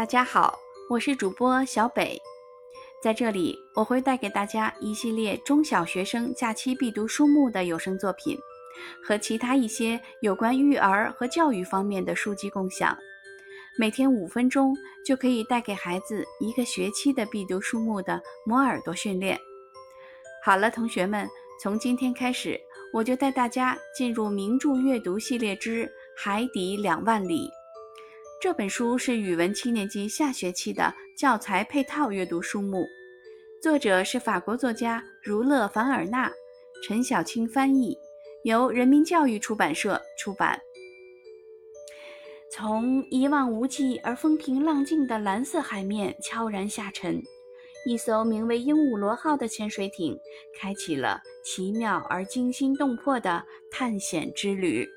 [0.00, 2.18] 大家好，我是主播小北，
[3.02, 8.34] 在这里我会带给大家一系列中小学生假期必读书目的有声作品，
[9.04, 12.96] 和其他一些有关育儿和教育方面的书籍共享。
[13.78, 14.74] 每天五分钟
[15.04, 19.38] 就可以带给孩子一个学期的必读书目的磨耳朵训练。
[20.42, 21.28] 好了，同学们，
[21.62, 22.58] 从今天开始，
[22.94, 25.84] 我就带大家进入名著阅读系列之
[26.16, 27.48] 《海底两万里》。
[28.40, 32.86] 这本书是语文七年级下学期的教材配套阅读书目，
[33.62, 36.32] 作者是法国作家儒勒·凡尔纳，
[36.82, 37.94] 陈小青翻译，
[38.44, 40.58] 由人民教育出版社出版。
[42.50, 47.22] 从一望无际而风平浪静的蓝色海面悄然下沉，
[47.84, 50.18] 一艘名为“鹦鹉螺号”的潜水艇
[50.58, 54.88] 开启了奇妙而惊心动魄的探险之旅。